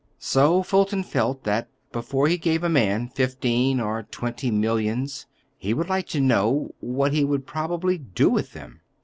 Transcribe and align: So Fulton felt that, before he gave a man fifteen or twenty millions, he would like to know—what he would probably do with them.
So 0.17 0.63
Fulton 0.63 1.03
felt 1.03 1.43
that, 1.43 1.69
before 1.91 2.27
he 2.27 2.39
gave 2.39 2.63
a 2.63 2.69
man 2.69 3.07
fifteen 3.07 3.79
or 3.79 4.01
twenty 4.09 4.49
millions, 4.49 5.27
he 5.59 5.75
would 5.75 5.89
like 5.89 6.07
to 6.07 6.19
know—what 6.19 7.13
he 7.13 7.23
would 7.23 7.45
probably 7.45 7.99
do 7.99 8.27
with 8.27 8.53
them. 8.53 8.81